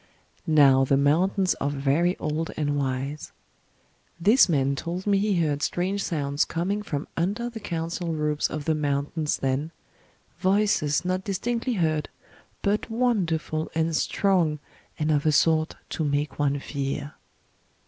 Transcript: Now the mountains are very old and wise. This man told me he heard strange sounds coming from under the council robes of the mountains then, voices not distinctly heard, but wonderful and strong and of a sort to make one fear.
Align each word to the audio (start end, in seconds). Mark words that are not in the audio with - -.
Now 0.47 0.83
the 0.83 0.97
mountains 0.97 1.53
are 1.61 1.69
very 1.69 2.17
old 2.17 2.49
and 2.57 2.75
wise. 2.75 3.31
This 4.19 4.49
man 4.49 4.75
told 4.75 5.05
me 5.05 5.19
he 5.19 5.39
heard 5.41 5.61
strange 5.61 6.03
sounds 6.03 6.43
coming 6.43 6.81
from 6.81 7.07
under 7.15 7.51
the 7.51 7.59
council 7.59 8.15
robes 8.15 8.47
of 8.47 8.65
the 8.65 8.73
mountains 8.73 9.37
then, 9.37 9.69
voices 10.39 11.05
not 11.05 11.23
distinctly 11.23 11.73
heard, 11.73 12.09
but 12.63 12.89
wonderful 12.89 13.69
and 13.75 13.95
strong 13.95 14.57
and 14.97 15.11
of 15.11 15.23
a 15.27 15.31
sort 15.31 15.75
to 15.89 16.03
make 16.03 16.39
one 16.39 16.59
fear. 16.59 17.13